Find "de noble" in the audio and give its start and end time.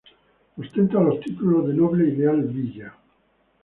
1.67-2.07